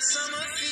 summer 0.00 0.46
you. 0.62 0.69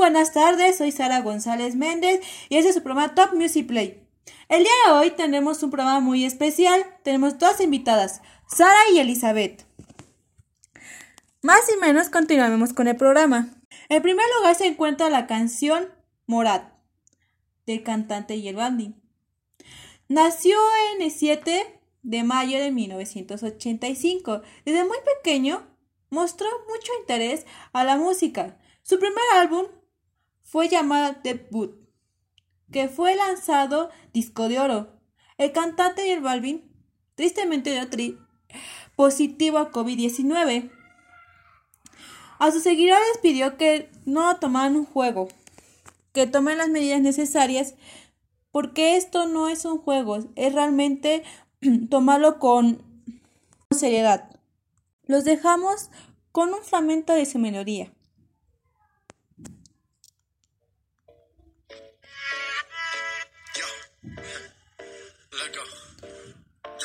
Buenas 0.00 0.32
tardes. 0.32 0.78
Soy 0.78 0.92
Sara 0.92 1.20
González 1.20 1.76
Méndez 1.76 2.22
y 2.48 2.56
este 2.56 2.70
es 2.70 2.74
su 2.74 2.82
programa 2.82 3.14
Top 3.14 3.34
Music 3.34 3.66
Play. 3.66 4.02
El 4.48 4.62
día 4.62 4.72
de 4.86 4.92
hoy 4.92 5.10
tenemos 5.10 5.62
un 5.62 5.70
programa 5.70 6.00
muy 6.00 6.24
especial. 6.24 6.82
Tenemos 7.02 7.38
dos 7.38 7.60
invitadas, 7.60 8.22
Sara 8.48 8.78
y 8.94 8.98
Elizabeth. 8.98 9.66
Más 11.42 11.60
y 11.70 11.78
menos 11.82 12.08
continuaremos 12.08 12.72
con 12.72 12.88
el 12.88 12.96
programa. 12.96 13.50
En 13.90 14.00
primer 14.00 14.24
lugar 14.38 14.54
se 14.54 14.68
encuentra 14.68 15.10
la 15.10 15.26
canción 15.26 15.90
Morat 16.26 16.72
del 17.66 17.82
cantante 17.82 18.40
Balvin. 18.54 18.98
Nació 20.08 20.56
en 20.94 21.02
el 21.02 21.10
7 21.10 21.78
de 22.04 22.24
mayo 22.24 22.58
de 22.58 22.70
1985. 22.70 24.40
Desde 24.64 24.82
muy 24.82 24.96
pequeño 25.16 25.62
mostró 26.08 26.48
mucho 26.70 26.90
interés 27.00 27.44
a 27.74 27.84
la 27.84 27.98
música. 27.98 28.56
Su 28.82 28.98
primer 28.98 29.24
álbum 29.34 29.66
fue 30.42 30.68
llamado 30.68 31.16
Debut, 31.22 31.76
que 32.72 32.88
fue 32.88 33.14
lanzado 33.16 33.90
disco 34.12 34.48
de 34.48 34.60
oro. 34.60 35.00
El 35.38 35.52
cantante 35.52 36.02
J 36.08 36.20
Balvin 36.20 36.70
tristemente 37.14 37.70
dio 37.70 37.88
tri- 37.88 38.18
positivo 38.96 39.58
a 39.58 39.70
COVID-19. 39.70 40.70
A 42.38 42.50
sus 42.52 42.62
seguidores 42.62 43.18
pidió 43.22 43.56
que 43.56 43.90
no 44.04 44.36
tomaran 44.38 44.76
un 44.76 44.86
juego, 44.86 45.28
que 46.12 46.26
tomen 46.26 46.58
las 46.58 46.68
medidas 46.68 47.00
necesarias 47.00 47.74
porque 48.50 48.96
esto 48.96 49.26
no 49.26 49.48
es 49.48 49.64
un 49.64 49.78
juego, 49.78 50.18
es 50.34 50.54
realmente 50.54 51.22
tomarlo 51.90 52.38
con 52.38 52.82
seriedad. 53.70 54.30
Los 55.06 55.24
dejamos 55.24 55.90
con 56.32 56.52
un 56.52 56.62
fragmento 56.62 57.12
de 57.12 57.26
su 57.26 57.38
melodía. 57.38 57.92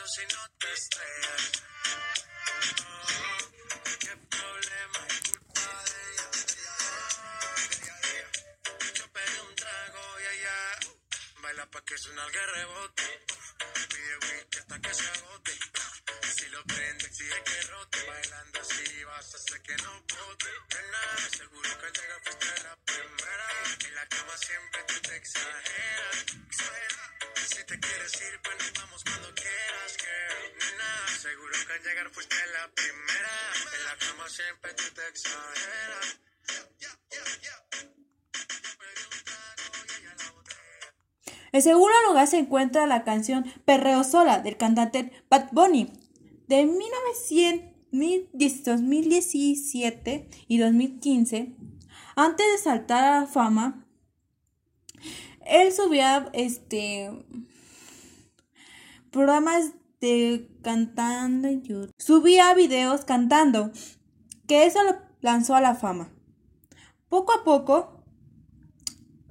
Caso 0.00 0.14
si 0.14 0.22
no 0.34 0.40
te 0.58 0.72
estrellas. 0.72 1.62
Oh, 2.86 3.98
qué 3.98 4.16
problema 4.30 5.06
es 5.08 5.20
culpa 5.28 5.84
de 5.84 6.00
ella. 6.12 6.30
Yo 8.94 9.12
pedí 9.12 9.38
un 9.46 9.54
trago 9.56 10.20
y 10.20 10.22
ella 10.36 10.56
baila 11.42 11.70
pa' 11.70 11.84
que 11.84 11.98
suena 11.98 12.24
el 12.24 12.32
rebote. 12.32 13.26
Pide 13.90 14.16
whisky 14.16 14.58
hasta 14.58 14.80
que 14.80 14.94
se 14.94 15.06
agote. 15.10 15.58
Si 16.30 16.46
lo 16.48 16.62
prende, 16.62 17.06
exige 17.06 17.42
que 17.42 17.60
rote. 17.72 17.98
Bailando 18.06 18.60
así 18.60 19.04
vas 19.04 19.34
a 19.34 19.36
hacer 19.36 19.60
que 19.62 19.76
no 19.82 19.92
bote. 20.00 20.50
Nena, 20.70 21.02
seguro 21.28 21.70
que 21.78 21.86
al 21.86 21.92
llegar 21.92 22.20
fuiste 22.22 22.46
la 22.62 22.76
primera. 22.86 23.48
En 23.86 23.94
la 23.96 24.06
cama 24.06 24.36
siempre 24.38 24.80
tú 24.86 24.94
te 25.08 25.16
exageras. 25.16 26.16
exageras. 26.46 27.48
Si 27.50 27.64
te 27.66 27.80
quieres 27.80 28.14
ir, 28.22 28.40
pues 28.44 28.56
nos 28.58 28.72
vamos 28.80 29.04
cuando 29.04 29.34
quieras, 29.34 29.90
girl. 29.98 30.58
Nena, 30.60 31.18
seguro 31.18 31.54
que 31.66 31.72
al 31.72 31.82
llegar 31.82 32.10
fuiste 32.10 32.36
la 32.54 32.70
primera. 32.74 33.36
En 33.74 33.84
la 33.84 33.96
cama 33.98 34.28
siempre 34.28 34.74
tú 34.74 34.84
te 34.94 35.08
exageras. 35.08 36.20
En 41.52 41.62
segundo 41.62 41.96
lugar 42.06 42.28
se 42.28 42.38
encuentra 42.38 42.86
la 42.86 43.02
canción 43.02 43.42
Perreo 43.64 44.04
Sola 44.04 44.38
del 44.38 44.56
cantante 44.56 45.10
Bad 45.28 45.48
Bunny 45.50 46.09
de 46.50 46.66
1900 46.66 47.70
2017 47.92 50.28
y 50.48 50.58
2015. 50.58 51.54
Antes 52.16 52.46
de 52.52 52.58
saltar 52.58 53.04
a 53.04 53.20
la 53.20 53.26
fama, 53.26 53.86
él 55.46 55.72
subía 55.72 56.28
este 56.32 57.10
programas 59.12 59.74
de 60.00 60.50
cantando 60.62 61.46
en 61.48 61.62
YouTube. 61.62 61.92
Subía 61.98 62.52
videos 62.54 63.04
cantando, 63.04 63.70
que 64.48 64.66
eso 64.66 64.82
lo 64.82 64.96
lanzó 65.20 65.54
a 65.54 65.60
la 65.60 65.76
fama. 65.76 66.12
Poco 67.08 67.32
a 67.32 67.44
poco 67.44 68.02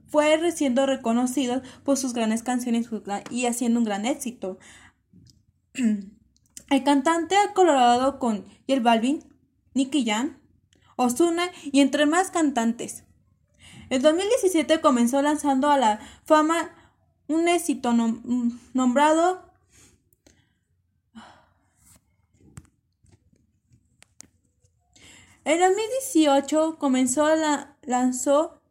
fue 0.07 0.51
siendo 0.53 0.85
reconocido 0.85 1.61
por 1.83 1.97
sus 1.97 2.13
grandes 2.13 2.43
canciones 2.43 2.89
y 3.29 3.45
haciendo 3.45 3.79
un 3.79 3.85
gran 3.85 4.05
éxito. 4.05 4.57
El 6.69 6.83
cantante 6.83 7.35
ha 7.35 7.53
colaborado 7.53 8.19
con 8.19 8.45
J 8.67 8.79
Balvin, 8.81 9.23
Nicky 9.73 10.05
Jam, 10.05 10.37
Ozuna 10.95 11.49
y 11.63 11.81
entre 11.81 12.05
más 12.05 12.29
cantantes. 12.31 13.03
En 13.89 14.01
2017 14.01 14.81
comenzó 14.81 15.21
lanzando 15.21 15.71
a 15.71 15.77
la 15.77 15.99
fama 16.25 16.71
un 17.27 17.47
éxito 17.47 17.91
nom- 17.91 18.59
nombrado 18.73 19.49
En 25.45 25.59
2018 25.59 26.77
comenzó 26.77 27.35
la 27.35 27.75
lanzó 27.81 28.61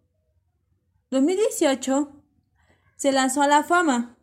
2018 1.11 2.13
se 2.97 3.11
lanzó 3.13 3.43
a 3.43 3.49
la 3.49 3.65
fama. 3.65 4.18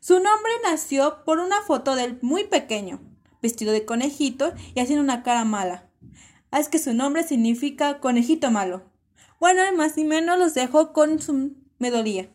Su 0.00 0.14
nombre 0.14 0.50
nació 0.64 1.24
por 1.26 1.38
una 1.38 1.60
foto 1.60 1.94
de 1.94 2.04
él 2.04 2.18
muy 2.22 2.44
pequeño, 2.44 3.00
vestido 3.42 3.70
de 3.70 3.84
conejito 3.84 4.54
y 4.74 4.80
haciendo 4.80 5.04
una 5.04 5.22
cara 5.22 5.44
mala. 5.44 5.90
Ah, 6.50 6.58
Es 6.58 6.68
que 6.70 6.78
su 6.78 6.94
nombre 6.94 7.22
significa 7.22 8.00
conejito 8.00 8.50
malo. 8.50 8.82
Bueno, 9.38 9.62
más 9.76 9.98
y 9.98 10.04
menos 10.04 10.38
los 10.38 10.54
dejo 10.54 10.94
con 10.94 11.20
su 11.20 11.54
melodía. 11.78 12.30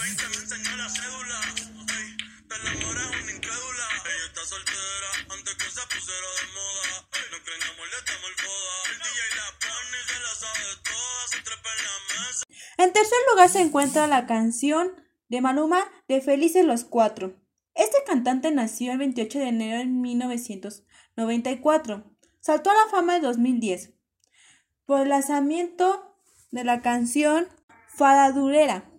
20, 0.00 0.28
me 0.28 0.36
enseñó 0.36 0.76
la 0.76 0.88
cédula. 0.88 1.40
Ey, 1.92 2.16
del 2.48 2.66
amor 2.68 2.96
es 2.96 3.10
una 3.22 3.32
incrédula. 3.32 3.86
Ella 4.00 4.26
está 4.26 4.44
soltera 4.46 5.10
antes 5.28 5.54
que 5.54 5.68
se 5.68 5.82
pusiera 5.92 6.28
de 6.40 6.46
moda. 6.56 7.04
No 7.30 7.36
creen 7.44 7.62
amor, 7.68 7.86
le 7.86 8.00
damos 8.08 8.28
el 8.30 8.36
foda. 8.40 8.74
El 8.90 8.96
DJ 8.96 9.20
la 9.36 9.48
pone 9.60 9.96
y 10.00 10.04
se 10.08 10.18
la 10.24 10.32
sabe 10.40 10.72
toda. 10.88 11.20
Se 11.28 11.36
trepa 11.44 11.68
en. 11.76 11.84
En 12.84 12.90
tercer 12.94 13.20
lugar 13.30 13.48
se 13.50 13.60
encuentra 13.60 14.06
la 14.06 14.26
canción 14.26 14.90
de 15.28 15.42
Maluma 15.42 15.84
de 16.08 16.22
Felices 16.22 16.64
los 16.64 16.84
Cuatro. 16.84 17.34
Este 17.74 17.98
cantante 18.06 18.50
nació 18.50 18.92
el 18.92 18.98
28 18.98 19.38
de 19.38 19.48
enero 19.48 19.78
de 19.78 19.86
1994. 19.86 22.04
Saltó 22.40 22.70
a 22.70 22.74
la 22.74 22.86
fama 22.90 23.16
en 23.16 23.22
2010 23.22 23.92
por 24.86 25.02
el 25.02 25.10
lanzamiento 25.10 26.16
de 26.50 26.64
la 26.64 26.80
canción 26.80 27.46
Faradurera. 27.88 28.89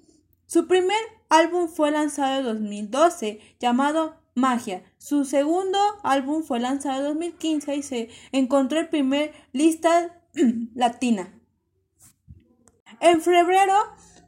Su 0.51 0.67
primer 0.67 0.99
álbum 1.29 1.69
fue 1.69 1.91
lanzado 1.91 2.39
en 2.39 2.45
2012 2.63 3.39
llamado 3.57 4.17
Magia. 4.35 4.83
Su 4.97 5.23
segundo 5.23 5.79
álbum 6.03 6.43
fue 6.43 6.59
lanzado 6.59 6.97
en 7.07 7.13
2015 7.19 7.75
y 7.77 7.83
se 7.83 8.09
encontró 8.33 8.81
en 8.81 8.89
primer 8.89 9.33
lista 9.53 10.21
latina. 10.75 11.33
En 12.99 13.21
febrero 13.21 13.73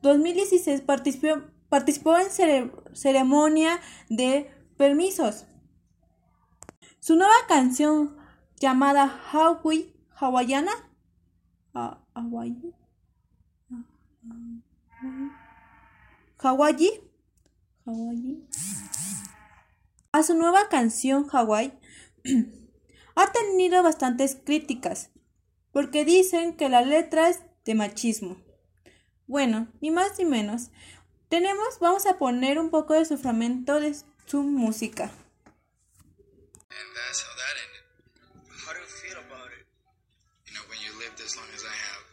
2016 0.02 0.80
participó, 0.80 1.42
participó 1.68 2.18
en 2.18 2.28
cere- 2.28 2.72
ceremonia 2.94 3.82
de 4.10 4.50
permisos. 4.78 5.46
Su 7.02 7.18
nueva 7.18 7.36
canción 7.50 8.16
llamada 8.62 9.04
Hawaii, 9.34 9.94
Hawaiiana 10.16 10.72
Ah, 11.74 12.00
Hawaii, 12.14 12.56
Hawaii, 16.44 17.02
Hawaii. 17.86 18.44
A 20.12 20.24
su 20.24 20.34
nueva 20.36 20.68
canción 20.68 21.30
Hawaii 21.32 21.72
ha 23.16 23.32
tenido 23.32 23.82
bastantes 23.82 24.36
críticas 24.44 25.10
porque 25.72 26.04
dicen 26.04 26.58
que 26.58 26.68
la 26.68 26.82
letra 26.82 27.30
es 27.30 27.40
de 27.64 27.76
machismo. 27.76 28.44
Bueno, 29.26 29.72
ni 29.80 29.90
más 29.90 30.20
ni 30.20 30.26
menos. 30.26 30.72
Tenemos, 31.30 31.80
vamos 31.80 32.06
a 32.08 32.18
poner 32.18 32.60
un 32.60 32.70
poco 32.70 32.94
de 32.94 33.06
su 33.06 33.18
fragmento 33.18 33.80
de 33.80 33.96
su 34.26 34.44
música. 34.44 35.06
And 35.06 36.90
that's 36.94 37.24
how 37.24 37.34
that 37.40 37.56
ended. 37.64 37.86
How 38.66 38.74
do 38.74 38.80
you 38.80 38.88
feel 39.02 39.18
about 39.18 39.50
it? 39.58 39.66
You 40.46 40.54
know, 40.56 40.66
when 40.68 40.80
you 40.82 40.92
lived 41.00 41.22
as 41.22 41.38
long 41.38 41.48
as 41.56 41.64
I 41.64 41.72
have, 41.88 42.04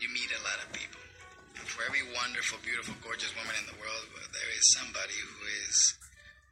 you 0.00 0.08
meet 0.10 0.30
a 0.34 0.42
lot 0.42 0.58
of 0.66 0.72
people. 0.72 1.15
And 1.58 1.66
for 1.68 1.82
every 1.84 2.02
wonderful, 2.14 2.58
beautiful, 2.64 2.94
gorgeous 3.02 3.32
woman 3.36 3.54
in 3.60 3.66
the 3.66 3.76
world, 3.80 4.06
there 4.32 4.50
is 4.58 4.72
somebody 4.72 5.16
who 5.16 5.46
is 5.66 5.94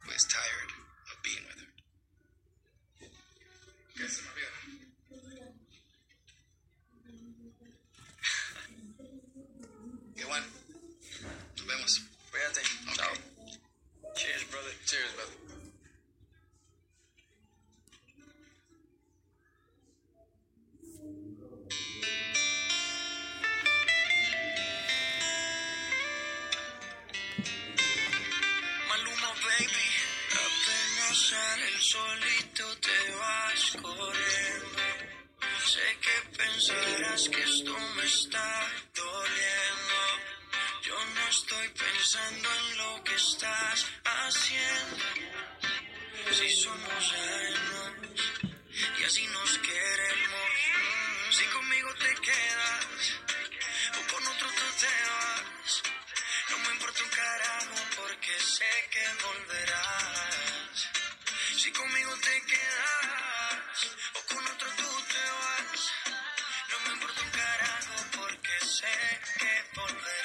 who 0.03 0.11
is 0.11 0.25
tired 0.25 0.71
of 1.11 1.17
being 1.23 1.45
with 1.47 1.59
her. 1.61 1.71
¿Qué 3.95 4.09
se 4.09 4.21
me 4.21 4.29
olvidó? 4.29 4.51
Qué 10.15 10.25
bueno. 10.25 10.45
Nos 11.57 11.65
vemos. 11.65 12.01
Cuídate. 12.31 12.61
Chao. 12.93 13.13
Cheers, 14.15 14.43
brother. 14.51 14.73
Cheers, 14.85 15.11
brother. 15.13 15.24
Estoy 41.37 41.67
pensando 41.69 42.49
en 42.59 42.77
lo 42.77 43.03
que 43.03 43.15
estás 43.15 43.85
haciendo. 44.05 45.05
Si 46.31 46.49
somos 46.63 47.13
ajenos 47.13 48.21
y 48.99 49.03
así 49.03 49.27
nos 49.27 49.57
queremos. 49.59 50.51
Si 51.31 51.43
conmigo 51.55 51.89
te 51.95 52.13
quedas 52.27 52.85
o 53.97 54.13
con 54.13 54.27
otro 54.27 54.47
tú 54.59 54.67
te 54.81 54.93
vas. 55.11 55.83
No 56.51 56.57
me 56.59 56.69
importa 56.75 57.03
un 57.03 57.09
carajo 57.09 57.75
porque 57.97 58.33
sé 58.39 58.73
que 58.93 59.05
volverás. 59.25 60.89
Si 61.61 61.71
conmigo 61.71 62.13
te 62.27 62.35
quedas 62.51 63.77
o 64.13 64.33
con 64.33 64.47
otro 64.53 64.69
tú 64.77 64.91
te 65.13 65.23
vas. 65.41 65.81
No 66.71 66.79
me 66.85 66.93
importa 66.95 67.21
un 67.21 67.31
carajo 67.31 67.95
porque 68.19 68.55
sé 68.61 68.95
que 69.39 69.53
volverás. 69.75 70.24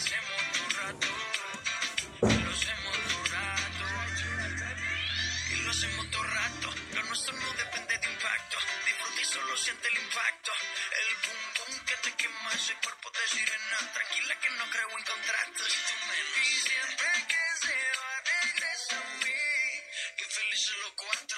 Hacemos 0.00 0.52
todo 0.54 0.66
el 0.66 0.76
rato. 0.76 1.19
No 7.32 7.52
depende 7.54 7.98
de 7.98 8.06
impacto. 8.12 8.58
Solo 9.22 9.56
siente 9.56 9.86
el 9.88 9.98
impacto. 10.02 10.50
El 11.00 11.08
boom 11.22 11.42
boom 11.56 11.86
que 11.86 11.94
te 12.02 12.10
cuerpo 12.82 13.10
sirena. 13.28 13.78
Tranquila 13.92 14.34
que 14.40 14.50
no 14.50 14.64
creo 14.70 14.88
en 14.98 15.04
contratos. 15.04 15.70
A 20.72 20.96
cuarto. 20.96 21.30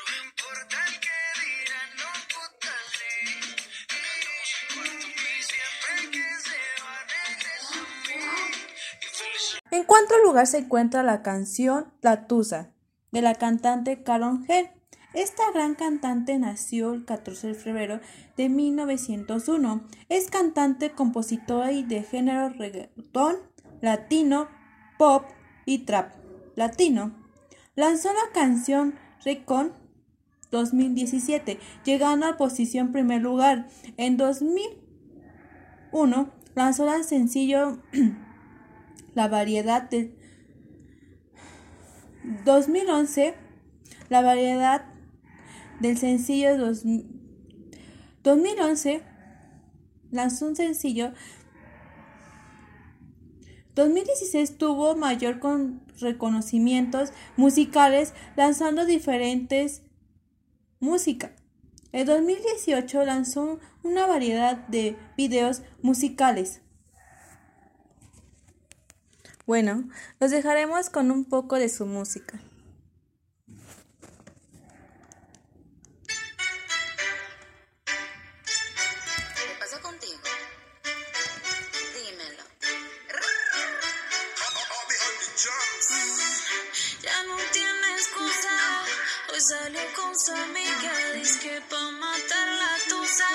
Cuarto 9.92 10.16
lugar 10.25 10.46
se 10.46 10.58
encuentra 10.58 11.02
la 11.02 11.22
canción 11.22 11.92
La 12.00 12.26
Tusa, 12.26 12.70
de 13.11 13.20
la 13.20 13.34
cantante 13.34 14.02
Caron 14.02 14.46
G. 14.46 14.81
Esta 15.14 15.50
gran 15.52 15.75
cantante 15.75 16.38
nació 16.38 16.95
el 16.95 17.04
14 17.04 17.49
de 17.49 17.54
febrero 17.54 18.00
de 18.37 18.49
1901. 18.49 19.85
Es 20.09 20.31
cantante, 20.31 20.92
compositora 20.92 21.73
y 21.73 21.83
de 21.83 22.02
género 22.02 22.49
reggaetón, 22.49 23.37
latino, 23.81 24.49
pop 24.99 25.25
y 25.66 25.81
trap 25.81 26.14
latino. 26.57 27.12
Lanzó 27.75 28.11
la 28.12 28.33
canción 28.33 28.95
Recon 29.25 29.73
2017, 30.50 31.59
llegando 31.85 32.26
a 32.26 32.37
posición 32.37 32.92
primer 32.92 33.21
lugar. 33.21 33.69
En 33.99 34.16
2001 34.16 36.31
lanzó 36.54 36.95
el 36.95 37.04
sencillo 37.04 37.78
La 39.14 39.28
variedad 39.28 39.90
de 39.90 40.16
2011 42.47 43.35
la 44.09 44.21
variedad 44.21 44.91
del 45.82 45.98
sencillo 45.98 46.56
dos- 46.56 46.84
2011 48.22 49.02
lanzó 50.10 50.46
un 50.46 50.56
sencillo 50.56 51.12
2016 53.74 54.58
tuvo 54.58 54.94
mayor 54.96 55.38
con 55.40 55.82
reconocimientos 55.98 57.12
musicales 57.36 58.12
lanzando 58.36 58.84
diferentes 58.84 59.82
música. 60.78 61.32
En 61.92 62.06
2018 62.06 63.04
lanzó 63.04 63.60
una 63.82 64.06
variedad 64.06 64.56
de 64.68 64.96
videos 65.16 65.62
musicales. 65.80 66.60
Bueno, 69.46 69.88
los 70.20 70.30
dejaremos 70.30 70.90
con 70.90 71.10
un 71.10 71.24
poco 71.24 71.56
de 71.56 71.68
su 71.68 71.86
música. 71.86 72.40
Ya 85.44 87.22
no 87.25 87.37
tiene 87.50 87.94
excusa, 87.96 88.84
hoy 89.32 89.40
salió 89.40 89.80
con 89.94 90.16
su 90.16 90.30
amiga, 90.30 90.92
dice 91.14 91.40
que 91.40 91.61
pa' 91.62 91.90
matar 91.90 92.49
la 92.49 92.78
tusa, 92.88 93.26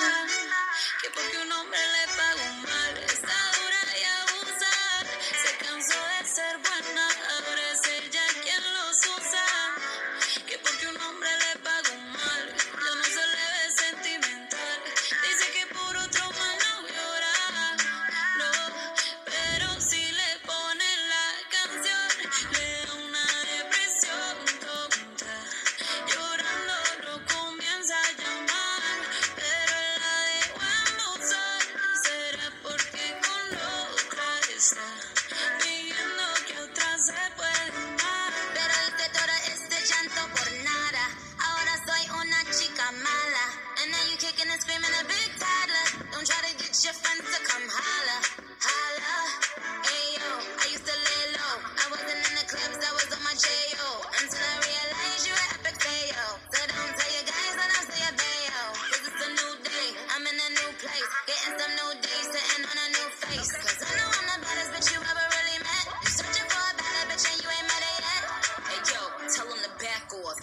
que 1.02 1.10
porque 1.10 1.36
un 1.36 1.52
hombre 1.52 1.78
le 1.78 2.17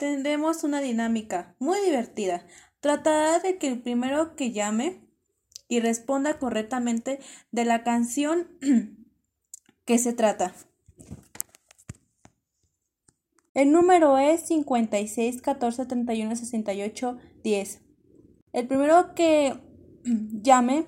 tendremos 0.00 0.64
una 0.64 0.80
dinámica 0.80 1.54
muy 1.58 1.78
divertida. 1.82 2.46
Tratará 2.80 3.38
de 3.38 3.58
que 3.58 3.68
el 3.68 3.82
primero 3.82 4.34
que 4.34 4.50
llame 4.50 5.06
y 5.68 5.80
responda 5.80 6.38
correctamente 6.38 7.20
de 7.52 7.66
la 7.66 7.84
canción 7.84 8.48
que 9.84 9.98
se 9.98 10.14
trata. 10.14 10.54
El 13.52 13.72
número 13.72 14.16
es 14.16 14.46
56 14.46 15.42
14 15.42 15.84
31 15.84 16.34
68 16.34 17.18
10. 17.44 17.82
El 18.54 18.66
primero 18.66 19.14
que 19.14 19.60
llame 20.04 20.86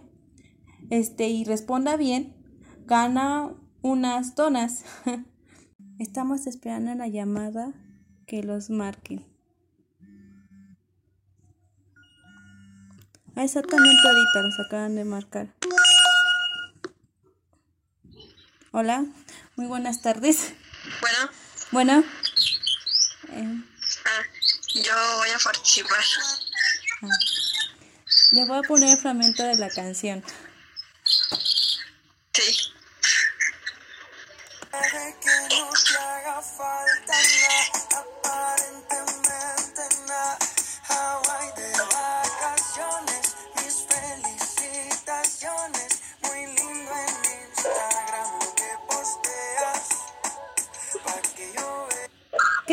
este, 0.89 1.29
y 1.29 1.45
responda 1.45 1.97
bien 1.97 2.35
gana 2.87 3.55
unas 3.83 4.35
donas. 4.37 4.87
Estamos 5.99 6.47
esperando 6.47 6.95
la 6.95 7.09
llamada 7.09 7.75
que 8.27 8.43
los 8.43 8.71
marque. 8.71 9.25
Ah, 13.35 13.45
exactamente 13.45 14.01
ahorita 14.07 14.43
los 14.43 14.61
acaban 14.67 14.95
de 14.97 15.05
marcar. 15.05 15.49
Hola, 18.73 19.05
muy 19.57 19.67
buenas 19.67 20.03
tardes. 20.03 20.55
Bueno, 21.01 21.19
Bueno, 21.71 22.05
eh, 23.31 23.63
ah, 24.05 24.23
yo 24.75 24.93
voy 25.19 25.31
a 25.31 25.39
participar. 25.39 25.99
le 28.33 28.45
voy 28.45 28.59
a 28.59 28.63
poner 28.63 28.91
el 28.91 28.99
fragmento 28.99 29.43
de 29.45 29.57
la 29.57 29.69
canción. 29.71 30.23
Sí. 32.33 32.73
Que 34.73 35.55
no 35.55 35.71
te 35.71 35.99
haga 35.99 36.43
falta 36.43 37.15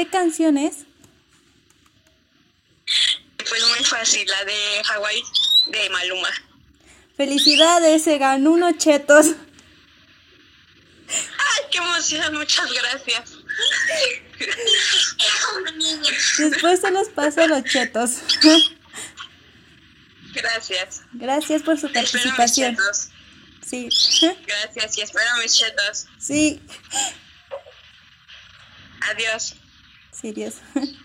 ¿Qué 0.10 0.18
canción 0.18 0.58
es? 0.58 0.86
Pues 3.48 3.68
muy 3.68 3.86
fácil, 3.86 4.28
la 4.28 4.44
de 4.44 4.84
Hawái 4.86 5.24
de 5.68 5.90
Maluma. 5.92 6.30
Felicidades, 7.16 8.06
se 8.06 8.18
ganó 8.18 8.54
unos 8.54 8.76
chetos. 8.78 9.28
¡Ay, 11.10 11.64
qué 11.72 11.78
emoción! 11.78 12.34
Muchas 12.34 12.72
gracias. 12.74 13.34
Después 16.40 16.82
se 16.82 16.90
los 16.90 17.10
paso 17.10 17.48
los 17.48 17.64
chetos. 17.66 18.12
Gracias. 20.34 21.02
Gracias 21.14 21.62
por 21.64 21.80
su 21.80 21.88
Espero 21.88 22.04
mis 22.04 22.12
participación. 22.34 22.78
Sí, 23.64 23.90
Gracias 24.48 24.98
y 24.98 25.02
espero 25.02 25.38
mis 25.44 25.56
chetos. 25.56 26.08
sí, 26.18 26.62
Adiós. 29.02 29.59
serious 30.22 30.62